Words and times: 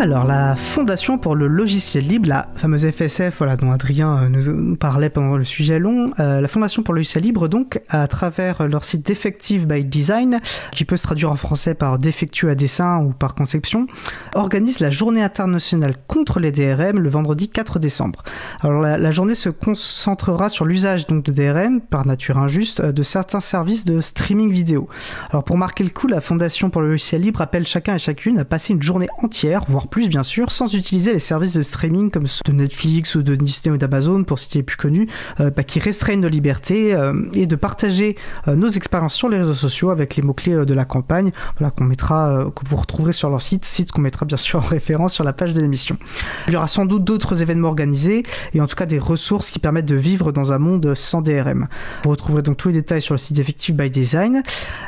Alors, 0.00 0.24
la 0.24 0.56
Fondation 0.56 1.18
pour 1.18 1.36
le 1.36 1.46
logiciel 1.46 2.06
libre, 2.06 2.26
la 2.26 2.48
fameuse 2.54 2.90
FSF, 2.90 3.36
voilà, 3.36 3.56
dont 3.56 3.70
Adrien 3.70 4.22
euh, 4.22 4.28
nous, 4.30 4.74
parlait 4.76 5.10
pendant 5.10 5.36
le 5.36 5.44
sujet 5.44 5.78
long, 5.78 6.10
euh, 6.18 6.40
la 6.40 6.48
Fondation 6.48 6.82
pour 6.82 6.94
le 6.94 7.00
logiciel 7.00 7.22
libre, 7.22 7.48
donc, 7.48 7.82
à 7.90 8.08
travers 8.08 8.66
leur 8.66 8.82
site 8.84 9.06
Defective 9.06 9.66
by 9.66 9.84
Design, 9.84 10.40
qui 10.72 10.86
peut 10.86 10.96
se 10.96 11.02
traduire 11.02 11.30
en 11.30 11.36
français 11.36 11.74
par 11.74 11.98
défectueux 11.98 12.48
à 12.48 12.54
dessin 12.54 13.00
ou 13.00 13.10
par 13.10 13.34
conception, 13.34 13.88
organise 14.34 14.80
la 14.80 14.90
journée 14.90 15.22
internationale 15.22 15.92
contre 16.06 16.40
les 16.40 16.50
DRM 16.50 16.98
le 16.98 17.10
vendredi 17.10 17.50
4 17.50 17.78
décembre. 17.78 18.22
Alors, 18.62 18.80
la, 18.80 19.10
journée 19.10 19.34
se 19.34 19.50
concentrera 19.50 20.48
sur 20.48 20.64
l'usage 20.64 21.08
donc 21.08 21.24
de 21.26 21.32
DRM, 21.32 21.82
par 21.82 22.06
nature 22.06 22.38
injuste, 22.38 22.80
euh, 22.80 22.92
de 22.92 23.02
certains 23.02 23.40
services 23.40 23.84
de 23.84 24.00
streaming 24.00 24.50
vidéo. 24.50 24.88
Alors, 25.28 25.44
pour 25.44 25.58
marquer 25.58 25.84
le 25.84 25.90
coup, 25.90 26.06
la 26.06 26.22
Fondation 26.22 26.70
pour 26.70 26.80
le 26.80 26.88
logiciel 26.88 27.20
libre 27.20 27.42
appelle 27.42 27.66
chacun 27.66 27.96
et 27.96 27.98
chacune 27.98 28.38
à 28.38 28.46
passer 28.46 28.72
une 28.72 28.82
journée 28.82 29.08
entière, 29.22 29.64
voire 29.68 29.88
plus 29.90 30.08
bien 30.08 30.22
sûr, 30.22 30.50
sans 30.50 30.74
utiliser 30.74 31.12
les 31.12 31.18
services 31.18 31.52
de 31.52 31.60
streaming 31.60 32.10
comme 32.10 32.26
ceux 32.26 32.42
de 32.46 32.52
Netflix 32.52 33.14
ou 33.14 33.22
de 33.22 33.34
Disney 33.34 33.74
ou 33.74 33.76
d'Amazon, 33.76 34.24
pour 34.24 34.38
citer 34.38 34.60
les 34.60 34.62
plus 34.62 34.76
connus, 34.76 35.08
euh, 35.40 35.50
bah, 35.50 35.64
qui 35.64 35.80
restreignent 35.80 36.20
nos 36.20 36.28
libertés, 36.28 36.94
euh, 36.94 37.12
et 37.34 37.46
de 37.46 37.56
partager 37.56 38.16
euh, 38.48 38.54
nos 38.54 38.68
expériences 38.68 39.14
sur 39.14 39.28
les 39.28 39.36
réseaux 39.36 39.54
sociaux 39.54 39.90
avec 39.90 40.16
les 40.16 40.22
mots-clés 40.22 40.64
de 40.64 40.74
la 40.74 40.84
campagne, 40.84 41.32
voilà, 41.58 41.70
qu'on 41.70 41.84
mettra, 41.84 42.46
que 42.54 42.68
vous 42.68 42.76
retrouverez 42.76 43.12
sur 43.12 43.28
leur 43.28 43.42
site, 43.42 43.64
site 43.64 43.92
qu'on 43.92 44.00
mettra 44.00 44.24
bien 44.24 44.36
sûr 44.36 44.60
en 44.60 44.62
référence 44.68 45.12
sur 45.12 45.24
la 45.24 45.32
page 45.32 45.52
de 45.54 45.60
l'émission. 45.60 45.98
Il 46.46 46.54
y 46.54 46.56
aura 46.56 46.68
sans 46.68 46.86
doute 46.86 47.04
d'autres 47.04 47.42
événements 47.42 47.68
organisés, 47.68 48.22
et 48.54 48.60
en 48.60 48.66
tout 48.66 48.76
cas 48.76 48.86
des 48.86 48.98
ressources 48.98 49.50
qui 49.50 49.58
permettent 49.58 49.86
de 49.86 49.96
vivre 49.96 50.32
dans 50.32 50.52
un 50.52 50.58
monde 50.58 50.94
sans 50.94 51.20
DRM. 51.20 51.66
Vous 52.04 52.10
retrouverez 52.10 52.42
donc 52.42 52.56
tous 52.56 52.68
les 52.68 52.74
détails 52.74 53.02
sur 53.02 53.14
le 53.14 53.18
site 53.18 53.38
Effective 53.38 53.74
by 53.74 53.90
Design. 53.90 54.42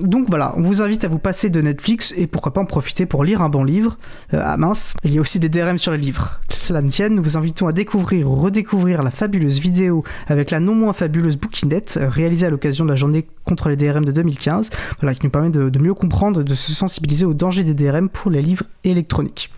Donc 0.00 0.28
voilà, 0.28 0.54
on 0.56 0.62
vous 0.62 0.82
invite 0.82 1.04
à 1.04 1.08
vous 1.08 1.18
passer 1.18 1.50
de 1.50 1.60
Netflix 1.60 2.12
et 2.16 2.26
pourquoi 2.26 2.52
pas 2.52 2.60
en 2.60 2.66
profiter 2.66 3.06
pour 3.06 3.24
lire 3.24 3.42
un 3.42 3.48
bon 3.48 3.64
livre. 3.64 3.96
ah 4.32 4.56
mince, 4.56 4.87
il 5.04 5.14
y 5.14 5.18
a 5.18 5.20
aussi 5.20 5.38
des 5.38 5.48
DRM 5.48 5.78
sur 5.78 5.92
les 5.92 5.98
livres. 5.98 6.40
cela 6.50 6.82
ne 6.82 6.88
tienne, 6.88 7.14
nous 7.14 7.22
vous 7.22 7.36
invitons 7.36 7.66
à 7.66 7.72
découvrir 7.72 8.30
ou 8.30 8.34
redécouvrir 8.34 9.02
la 9.02 9.10
fabuleuse 9.10 9.58
vidéo 9.58 10.04
avec 10.26 10.50
la 10.50 10.60
non 10.60 10.74
moins 10.74 10.92
fabuleuse 10.92 11.36
bouquinette 11.36 11.98
euh, 12.00 12.08
réalisée 12.08 12.46
à 12.46 12.50
l'occasion 12.50 12.84
de 12.84 12.90
la 12.90 12.96
journée 12.96 13.26
contre 13.44 13.68
les 13.68 13.76
DRM 13.76 14.04
de 14.04 14.12
2015, 14.12 14.70
voilà, 15.00 15.14
qui 15.14 15.24
nous 15.24 15.30
permet 15.30 15.50
de, 15.50 15.68
de 15.68 15.78
mieux 15.78 15.94
comprendre, 15.94 16.42
de 16.42 16.54
se 16.54 16.72
sensibiliser 16.72 17.24
aux 17.24 17.34
dangers 17.34 17.64
des 17.64 17.74
DRM 17.74 18.08
pour 18.08 18.30
les 18.30 18.42
livres 18.42 18.64
électroniques. 18.84 19.50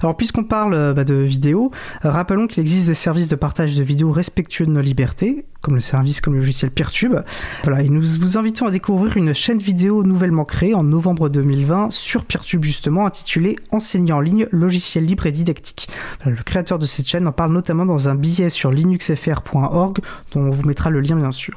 Alors 0.00 0.16
puisqu'on 0.16 0.44
parle 0.44 0.74
euh, 0.74 0.92
bah, 0.92 1.04
de 1.04 1.14
vidéos, 1.14 1.70
euh, 2.04 2.10
rappelons 2.10 2.46
qu'il 2.46 2.60
existe 2.60 2.86
des 2.86 2.94
services 2.94 3.28
de 3.28 3.36
partage 3.36 3.76
de 3.76 3.82
vidéos 3.82 4.10
respectueux 4.10 4.66
de 4.66 4.70
nos 4.70 4.80
libertés, 4.80 5.44
comme 5.60 5.74
le 5.74 5.80
service 5.80 6.20
comme 6.20 6.34
le 6.34 6.40
logiciel 6.40 6.70
Peertube. 6.70 7.16
Voilà, 7.64 7.82
et 7.82 7.88
nous 7.88 8.02
vous 8.20 8.38
invitons 8.38 8.66
à 8.66 8.70
découvrir 8.70 9.16
une 9.16 9.34
chaîne 9.34 9.58
vidéo 9.58 10.04
nouvellement 10.04 10.44
créée 10.44 10.74
en 10.74 10.84
novembre 10.84 11.28
2020 11.28 11.90
sur 11.90 12.24
Peertube 12.24 12.64
justement, 12.64 13.06
intitulée 13.06 13.56
Enseigner 13.72 14.12
en 14.12 14.20
ligne, 14.20 14.46
logiciel 14.52 15.04
libre 15.04 15.26
et 15.26 15.32
didactique. 15.32 15.88
le 16.24 16.42
créateur 16.42 16.78
de 16.78 16.86
cette 16.86 17.08
chaîne 17.08 17.26
en 17.26 17.32
parle 17.32 17.52
notamment 17.52 17.86
dans 17.86 18.08
un 18.08 18.14
billet 18.14 18.50
sur 18.50 18.72
linuxfr.org, 18.72 19.98
dont 20.34 20.40
on 20.40 20.50
vous 20.50 20.66
mettra 20.66 20.90
le 20.90 21.00
lien 21.00 21.16
bien 21.16 21.32
sûr. 21.32 21.54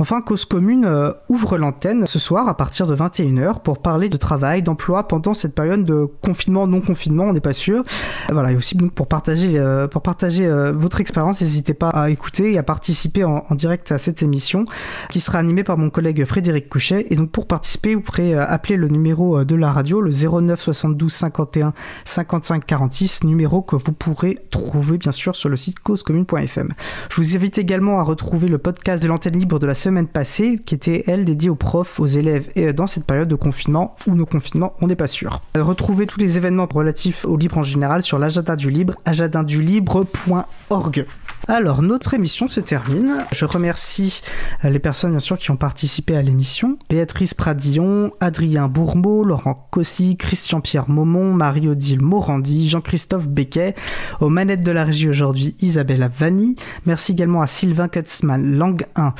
Enfin, 0.00 0.22
Cause 0.22 0.46
Commune 0.46 0.86
euh, 0.86 1.12
ouvre 1.28 1.58
l'antenne 1.58 2.06
ce 2.06 2.18
soir 2.18 2.48
à 2.48 2.56
partir 2.56 2.86
de 2.86 2.96
21h 2.96 3.60
pour 3.60 3.82
parler 3.82 4.08
de 4.08 4.16
travail, 4.16 4.62
d'emploi 4.62 5.06
pendant 5.06 5.34
cette 5.34 5.54
période 5.54 5.84
de 5.84 6.08
confinement, 6.22 6.66
non-confinement, 6.66 7.24
on 7.24 7.32
n'est 7.34 7.40
pas 7.40 7.52
sûr. 7.52 7.84
Voilà, 8.30 8.52
et 8.52 8.56
aussi 8.56 8.78
donc, 8.78 8.92
pour 8.92 9.08
partager, 9.08 9.58
euh, 9.58 9.88
pour 9.88 10.00
partager 10.00 10.46
euh, 10.46 10.72
votre 10.72 11.02
expérience, 11.02 11.42
n'hésitez 11.42 11.74
pas 11.74 11.90
à 11.90 12.08
écouter 12.08 12.52
et 12.52 12.58
à 12.58 12.62
participer 12.62 13.24
en, 13.24 13.44
direct 13.50 13.92
à 13.92 13.98
cette 13.98 14.22
émission 14.22 14.64
qui 15.10 15.20
sera 15.20 15.38
animée 15.38 15.64
par 15.64 15.76
mon 15.76 15.90
collègue 15.90 16.24
Frédéric 16.24 16.70
Couchet. 16.70 17.06
Et 17.10 17.14
donc 17.14 17.30
pour 17.30 17.46
participer, 17.46 17.94
vous 17.94 18.00
pourrez 18.00 18.34
appeler 18.34 18.76
le 18.76 18.88
numéro 18.88 19.44
de 19.44 19.54
la 19.54 19.70
radio, 19.70 20.00
le 20.00 20.12
09 20.12 20.58
72 20.58 21.12
51 21.12 21.74
55 22.06 22.64
46, 22.64 23.24
numéro 23.24 23.60
que 23.60 23.76
vous 23.76 23.92
pourrez 23.92 24.38
trouver 24.50 24.96
bien 24.96 25.12
sûr 25.12 25.36
sur 25.36 25.50
le 25.50 25.56
site 25.56 25.78
causecommune.fm. 25.80 26.72
Je 27.10 27.16
vous 27.16 27.36
invite 27.36 27.58
également 27.58 28.00
à 28.00 28.02
retrouver 28.02 28.48
le 28.48 28.56
podcast 28.56 29.02
de 29.02 29.08
l'antenne 29.08 29.38
libre 29.38 29.58
de 29.58 29.66
la 29.66 29.74
semaine 29.74 29.89
semaine 29.90 30.06
passée, 30.06 30.56
qui 30.64 30.76
était 30.76 31.02
elle 31.08 31.24
dédiée 31.24 31.50
aux 31.50 31.56
profs, 31.56 31.98
aux 31.98 32.06
élèves 32.06 32.48
et 32.54 32.72
dans 32.72 32.86
cette 32.86 33.06
période 33.06 33.26
de 33.26 33.34
confinement 33.34 33.96
ou 34.06 34.14
nos 34.14 34.24
confinements, 34.24 34.74
on 34.80 34.86
n'est 34.86 34.94
pas 34.94 35.08
sûr. 35.08 35.42
Euh, 35.56 35.64
retrouvez 35.64 36.06
tous 36.06 36.20
les 36.20 36.36
événements 36.36 36.68
relatifs 36.72 37.24
au 37.24 37.36
libre 37.36 37.58
en 37.58 37.64
général 37.64 38.04
sur 38.04 38.20
l'agenda 38.20 38.54
du 38.54 38.70
libre, 38.70 38.94
agendadulibre.org. 39.04 41.06
Alors, 41.48 41.82
notre 41.82 42.14
émission 42.14 42.46
se 42.46 42.60
termine. 42.60 43.24
Je 43.32 43.44
remercie 43.44 44.22
euh, 44.64 44.70
les 44.70 44.78
personnes, 44.78 45.10
bien 45.10 45.18
sûr, 45.18 45.36
qui 45.38 45.50
ont 45.50 45.56
participé 45.56 46.16
à 46.16 46.22
l'émission. 46.22 46.78
Béatrice 46.88 47.34
Pradillon, 47.34 48.12
Adrien 48.20 48.68
Bourmeau, 48.68 49.24
Laurent 49.24 49.66
Cossy, 49.70 50.16
Christian-Pierre 50.16 50.88
Maumont, 50.88 51.32
Marie-Odile 51.32 52.02
Morandi, 52.02 52.68
Jean-Christophe 52.68 53.26
Becquet. 53.26 53.74
Aux 54.20 54.28
manettes 54.28 54.62
de 54.62 54.70
la 54.70 54.84
régie 54.84 55.08
aujourd'hui, 55.08 55.56
Isabelle 55.60 56.08
Vanni. 56.16 56.54
Merci 56.86 57.10
également 57.12 57.42
à 57.42 57.48
Sylvain 57.48 57.88
Kutzmann, 57.88 58.56
Langue 58.56 58.86
1, 58.94 59.14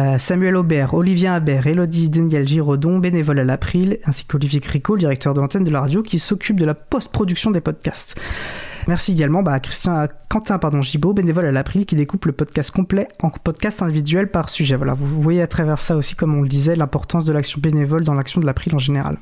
euh, 0.00 0.18
Samuel 0.18 0.56
Aubert, 0.56 0.94
Olivier 0.94 1.28
Habert, 1.28 1.66
Elodie 1.66 2.08
Daniel 2.08 2.48
Giraudon, 2.48 2.98
bénévole 2.98 3.38
à 3.38 3.44
l'April, 3.44 3.98
ainsi 4.04 4.24
qu'Olivier 4.24 4.60
Cricot, 4.60 4.96
directeur 4.96 5.34
de 5.34 5.40
l'antenne 5.40 5.64
de 5.64 5.70
la 5.70 5.80
radio, 5.80 6.02
qui 6.02 6.18
s'occupe 6.18 6.58
de 6.58 6.64
la 6.64 6.74
post-production 6.74 7.50
des 7.50 7.60
podcasts. 7.60 8.20
Merci 8.88 9.12
également 9.12 9.42
bah, 9.42 9.52
à 9.52 9.60
Christian, 9.60 10.06
Quentin 10.28 10.58
pardon, 10.58 10.80
Gibaud, 10.80 11.12
bénévole 11.12 11.46
à 11.46 11.52
l'April, 11.52 11.86
qui 11.86 11.96
découpe 11.96 12.24
le 12.26 12.32
podcast 12.32 12.70
complet 12.70 13.08
en 13.22 13.30
podcast 13.30 13.82
individuel 13.82 14.30
par 14.30 14.48
sujet. 14.48 14.76
Voilà, 14.76 14.94
vous 14.94 15.20
voyez 15.20 15.42
à 15.42 15.46
travers 15.46 15.78
ça 15.78 15.96
aussi, 15.96 16.14
comme 16.14 16.36
on 16.36 16.42
le 16.42 16.48
disait, 16.48 16.76
l'importance 16.76 17.24
de 17.24 17.32
l'action 17.32 17.60
bénévole 17.60 18.04
dans 18.04 18.14
l'action 18.14 18.40
de 18.40 18.46
l'April 18.46 18.74
en 18.74 18.78
général. 18.78 19.18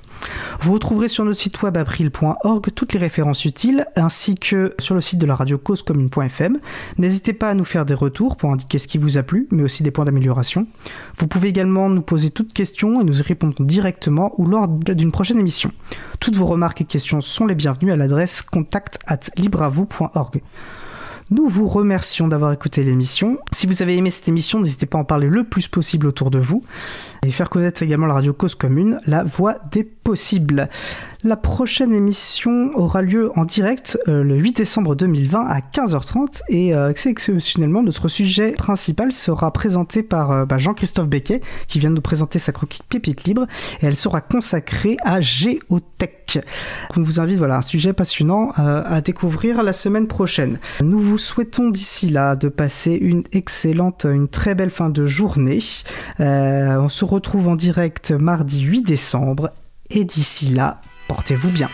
Vous 0.60 0.72
retrouverez 0.74 1.08
sur 1.08 1.24
notre 1.24 1.38
site 1.38 1.62
web 1.62 1.76
april.org 1.76 2.66
toutes 2.74 2.92
les 2.92 2.98
références 2.98 3.44
utiles, 3.44 3.86
ainsi 3.96 4.34
que 4.34 4.74
sur 4.78 4.94
le 4.94 5.00
site 5.00 5.18
de 5.18 5.26
la 5.26 5.34
radio 5.34 5.56
causecommune.fm. 5.56 6.58
N'hésitez 6.98 7.32
pas 7.32 7.50
à 7.50 7.54
nous 7.54 7.64
faire 7.64 7.86
des 7.86 7.94
retours 7.94 8.36
pour 8.36 8.52
indiquer 8.52 8.78
ce 8.78 8.86
qui 8.86 8.98
vous 8.98 9.16
a 9.16 9.22
plu, 9.22 9.48
mais 9.50 9.62
aussi 9.62 9.82
des 9.82 9.90
points 9.90 10.04
d'amélioration. 10.04 10.66
Vous 11.16 11.26
pouvez 11.26 11.48
également 11.48 11.88
nous 11.88 12.02
poser 12.02 12.30
toutes 12.30 12.52
questions 12.52 13.00
et 13.00 13.04
nous 13.04 13.20
y 13.20 13.22
répondrons 13.22 13.64
directement 13.64 14.32
ou 14.38 14.46
lors 14.46 14.68
d'une 14.68 15.12
prochaine 15.12 15.40
émission. 15.40 15.72
Toutes 16.20 16.34
vos 16.34 16.46
remarques 16.46 16.80
et 16.80 16.84
questions 16.84 17.20
sont 17.20 17.46
les 17.46 17.54
bienvenues 17.54 17.92
à 17.92 17.96
l'adresse 17.96 18.42
contact 18.42 18.98
at. 19.06 19.20
Nous 21.30 21.46
vous 21.46 21.66
remercions 21.68 22.26
d'avoir 22.26 22.52
écouté 22.52 22.82
l'émission. 22.82 23.38
Si 23.52 23.66
vous 23.66 23.82
avez 23.82 23.96
aimé 23.96 24.08
cette 24.08 24.28
émission, 24.28 24.60
n'hésitez 24.60 24.86
pas 24.86 24.96
à 24.96 25.02
en 25.02 25.04
parler 25.04 25.26
le 25.26 25.44
plus 25.44 25.68
possible 25.68 26.06
autour 26.06 26.30
de 26.30 26.38
vous 26.38 26.64
et 27.24 27.30
faire 27.30 27.50
connaître 27.50 27.82
également 27.82 28.06
la 28.06 28.14
radio 28.14 28.32
Cause 28.32 28.54
Commune, 28.54 29.00
la 29.06 29.24
voix 29.24 29.56
des 29.70 29.84
possibles. 29.84 30.68
La 31.24 31.36
prochaine 31.36 31.92
émission 31.92 32.70
aura 32.74 33.02
lieu 33.02 33.32
en 33.34 33.44
direct 33.44 33.98
euh, 34.06 34.22
le 34.22 34.36
8 34.36 34.58
décembre 34.58 34.94
2020 34.94 35.40
à 35.40 35.58
15h30 35.58 36.42
et 36.48 36.76
euh, 36.76 36.90
exceptionnellement 36.90 37.82
notre 37.82 38.06
sujet 38.06 38.52
principal 38.52 39.10
sera 39.10 39.52
présenté 39.52 40.04
par 40.04 40.30
euh, 40.30 40.44
bah, 40.46 40.58
Jean-Christophe 40.58 41.08
Becquet 41.08 41.40
qui 41.66 41.80
vient 41.80 41.90
de 41.90 41.96
nous 41.96 42.02
présenter 42.02 42.38
sa 42.38 42.52
croquis 42.52 42.82
Pépite 42.88 43.24
Libre 43.24 43.48
et 43.82 43.86
elle 43.86 43.96
sera 43.96 44.20
consacrée 44.20 44.96
à 45.04 45.20
Géotech. 45.20 46.38
On 46.96 47.02
vous 47.02 47.18
invite, 47.18 47.38
voilà, 47.38 47.56
un 47.56 47.62
sujet 47.62 47.92
passionnant 47.92 48.50
à 48.54 49.00
découvrir 49.00 49.62
la 49.62 49.72
semaine 49.72 50.06
prochaine. 50.06 50.58
Nous 50.82 51.00
vous 51.00 51.16
souhaitons 51.16 51.70
d'ici 51.70 52.10
là 52.10 52.36
de 52.36 52.48
passer 52.48 52.92
une 52.92 53.24
excellente, 53.32 54.04
une 54.04 54.28
très 54.28 54.54
belle 54.54 54.68
fin 54.68 54.90
de 54.90 55.06
journée. 55.06 55.60
on 56.18 56.88
se 56.90 57.04
retrouve 57.08 57.48
en 57.48 57.56
direct 57.56 58.12
mardi 58.12 58.60
8 58.60 58.82
décembre 58.82 59.50
et 59.90 60.04
d'ici 60.04 60.50
là, 60.52 60.80
Portez-vous 61.08 61.50
bien. 61.50 61.70